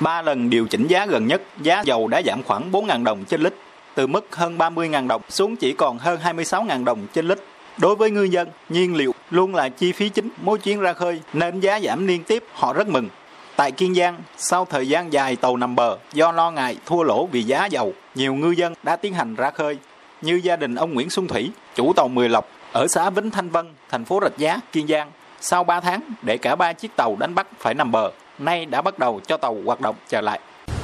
[0.00, 3.40] Ba lần điều chỉnh giá gần nhất, giá dầu đã giảm khoảng 4.000 đồng trên
[3.40, 3.54] lít,
[3.94, 7.38] từ mức hơn 30.000 đồng xuống chỉ còn hơn 26.000 đồng trên lít.
[7.78, 11.20] Đối với ngư dân, nhiên liệu luôn là chi phí chính mỗi chuyến ra khơi
[11.32, 13.08] nên giá giảm liên tiếp họ rất mừng.
[13.56, 17.26] Tại Kiên Giang, sau thời gian dài tàu nằm bờ do lo ngại thua lỗ
[17.26, 19.78] vì giá dầu, nhiều ngư dân đã tiến hành ra khơi.
[20.22, 23.48] Như gia đình ông Nguyễn Xuân Thủy, chủ tàu Mười Lộc ở xã Vĩnh Thanh
[23.48, 25.10] Vân, thành phố Rạch Giá, Kiên Giang.
[25.40, 28.82] Sau 3 tháng để cả ba chiếc tàu đánh bắt phải nằm bờ, nay đã
[28.82, 30.40] bắt đầu cho tàu hoạt động trở lại.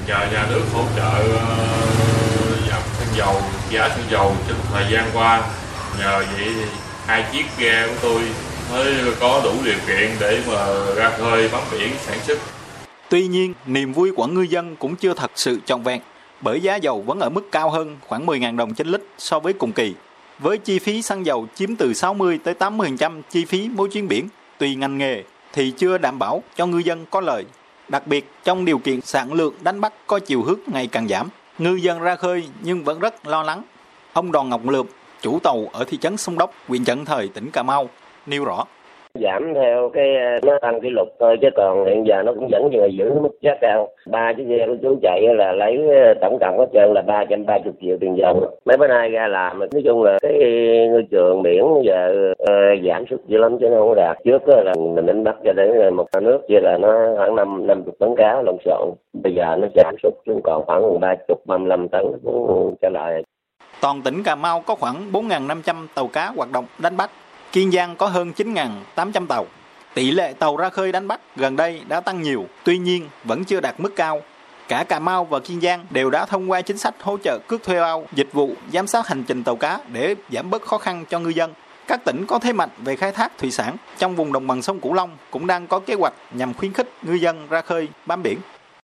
[0.06, 1.22] Nhờ nhà nước hỗ trợ
[2.68, 3.34] giảm xăng dầu,
[3.70, 5.42] giá xăng dầu trong thời gian qua,
[5.98, 6.64] nhờ vậy thì
[7.06, 8.22] hai chiếc ghe của tôi
[8.72, 12.38] mới có đủ điều kiện để mà ra khơi bám biển sản xuất.
[13.08, 16.00] Tuy nhiên, niềm vui của ngư dân cũng chưa thật sự trọn vẹn,
[16.40, 19.52] bởi giá dầu vẫn ở mức cao hơn khoảng 10.000 đồng trên lít so với
[19.52, 19.94] cùng kỳ.
[20.38, 24.28] Với chi phí xăng dầu chiếm từ 60 tới 80% chi phí mỗi chuyến biển,
[24.58, 25.22] tùy ngành nghề,
[25.52, 27.44] thì chưa đảm bảo cho ngư dân có lợi.
[27.88, 31.28] Đặc biệt trong điều kiện sản lượng đánh bắt có chiều hướng ngày càng giảm,
[31.58, 33.62] ngư dân ra khơi nhưng vẫn rất lo lắng.
[34.12, 34.86] Ông Đoàn Ngọc Lượm,
[35.22, 37.88] chủ tàu ở thị trấn Sông Đốc, huyện Trần Thời, tỉnh Cà Mau,
[38.26, 38.64] nêu rõ
[39.14, 42.48] giảm theo cái ờ, nó tăng kỷ lục thôi chứ còn hiện giờ nó cũng
[42.50, 43.88] vẫn vừa giữ mức giá cao.
[44.06, 47.24] Ba chiếc xe của chú chạy là lấy ờ, tổng cộng hết trơn là ba
[47.24, 50.38] trăm ba chục triệu tiền dầu mấy bữa nay ra làm nói chung là cái
[50.90, 54.18] ngư trường biển giờ uh, giảm sút dữ lắm chứ nó không đạt.
[54.24, 57.82] Trước là mình đánh bắt cho đến một nước kia là nó khoảng năm năm
[57.84, 58.90] chục tấn cá lồng xộn.
[59.22, 62.74] Bây giờ nó giảm sút xuống còn khoảng ba chục ba mươi lăm tấn cũng
[62.82, 63.22] trở lại.
[63.82, 67.10] Toàn tỉnh Cà Mau có khoảng 4.500 tàu cá hoạt động đánh bắt.
[67.52, 69.46] Kiên Giang có hơn 9.800 tàu.
[69.94, 73.44] Tỷ lệ tàu ra khơi đánh bắt gần đây đã tăng nhiều, tuy nhiên vẫn
[73.44, 74.22] chưa đạt mức cao.
[74.68, 77.62] Cả Cà Mau và Kiên Giang đều đã thông qua chính sách hỗ trợ cước
[77.62, 81.04] thuê bao, dịch vụ, giám sát hành trình tàu cá để giảm bớt khó khăn
[81.10, 81.54] cho ngư dân.
[81.86, 84.80] Các tỉnh có thế mạnh về khai thác thủy sản trong vùng đồng bằng sông
[84.80, 88.22] Cửu Long cũng đang có kế hoạch nhằm khuyến khích ngư dân ra khơi bám
[88.22, 88.38] biển.